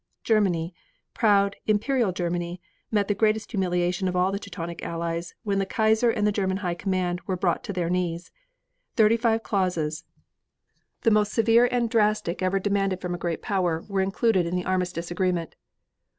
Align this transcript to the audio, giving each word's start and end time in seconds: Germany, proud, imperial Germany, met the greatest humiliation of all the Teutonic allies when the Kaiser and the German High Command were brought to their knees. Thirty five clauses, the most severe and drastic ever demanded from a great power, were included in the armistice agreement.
Germany, 0.23 0.73
proud, 1.13 1.57
imperial 1.67 2.11
Germany, 2.11 2.59
met 2.89 3.07
the 3.07 3.13
greatest 3.13 3.51
humiliation 3.51 4.07
of 4.07 4.15
all 4.15 4.31
the 4.31 4.39
Teutonic 4.39 4.83
allies 4.83 5.35
when 5.43 5.59
the 5.59 5.65
Kaiser 5.67 6.09
and 6.09 6.25
the 6.25 6.31
German 6.31 6.57
High 6.65 6.73
Command 6.73 7.21
were 7.27 7.37
brought 7.37 7.63
to 7.65 7.71
their 7.71 7.87
knees. 7.87 8.31
Thirty 8.95 9.15
five 9.15 9.43
clauses, 9.43 10.03
the 11.01 11.11
most 11.11 11.31
severe 11.31 11.67
and 11.69 11.87
drastic 11.87 12.41
ever 12.41 12.57
demanded 12.59 12.99
from 12.99 13.13
a 13.13 13.17
great 13.19 13.43
power, 13.43 13.83
were 13.87 14.01
included 14.01 14.47
in 14.47 14.55
the 14.55 14.65
armistice 14.65 15.11
agreement. 15.11 15.55